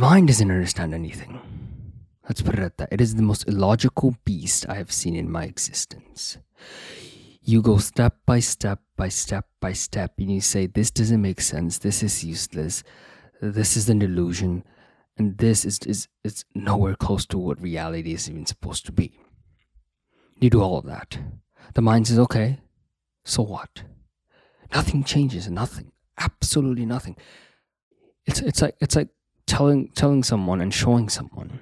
[0.00, 1.40] mind doesn't understand anything.
[2.24, 2.88] Let's put it at that.
[2.90, 6.38] It is the most illogical beast I have seen in my existence.
[7.42, 11.40] You go step by step by step by step, and you say, This doesn't make
[11.40, 11.78] sense.
[11.78, 12.82] This is useless.
[13.40, 14.64] This is an illusion.
[15.18, 19.18] And this is, is, is nowhere close to what reality is even supposed to be.
[20.38, 21.18] You do all of that.
[21.74, 22.60] The mind says, Okay,
[23.24, 23.82] so what?
[24.72, 25.92] Nothing changes, nothing.
[26.16, 27.16] Absolutely nothing.
[28.24, 29.08] It's, it's like it's like
[29.50, 31.60] telling telling someone and showing someone.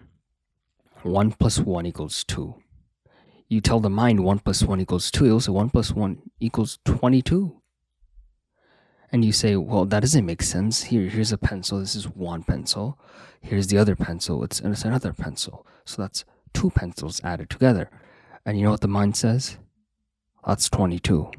[1.03, 2.57] 1 plus 1 equals 2
[3.49, 6.79] you tell the mind 1 plus 1 equals 2 it'll say 1 plus 1 equals
[6.85, 7.63] 22
[9.11, 10.83] and you say well that doesn't make sense.
[10.85, 11.81] Here here's a pencil.
[11.81, 12.99] This is one pencil.
[13.41, 14.45] Here's the other pencil.
[14.45, 15.67] It's, it's another pencil.
[15.87, 17.89] So that's two pencils added together.
[18.45, 19.57] And you know what the mind says?
[20.47, 21.31] That's 22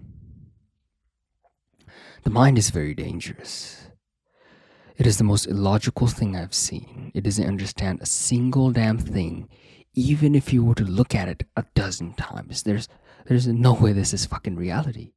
[2.23, 3.88] the mind is very dangerous
[4.99, 7.11] it is the most illogical thing I've seen.
[7.15, 9.47] It doesn't understand a single damn thing,
[9.93, 12.63] even if you were to look at it a dozen times.
[12.63, 12.89] There's
[13.25, 15.13] there's no way this is fucking reality.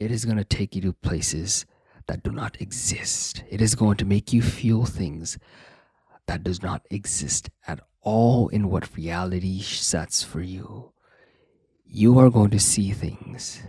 [0.00, 1.66] It is gonna take you to places
[2.08, 3.44] that do not exist.
[3.48, 5.38] It is going to make you feel things
[6.26, 10.92] that does not exist at all in what reality sets for you.
[11.84, 13.62] You are going to see things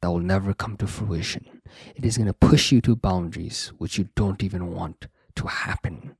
[0.00, 1.55] that will never come to fruition.
[1.94, 6.16] It is going to push you to boundaries which you don't even want to happen.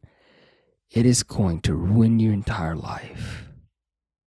[0.91, 3.49] It is going to ruin your entire life.